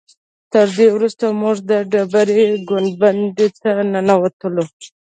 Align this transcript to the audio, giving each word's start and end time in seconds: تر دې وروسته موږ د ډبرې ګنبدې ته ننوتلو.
تر 0.53 0.67
دې 0.77 0.87
وروسته 0.95 1.25
موږ 1.41 1.57
د 1.69 1.71
ډبرې 1.91 2.43
ګنبدې 2.69 3.47
ته 3.61 3.69
ننوتلو. 3.91 4.65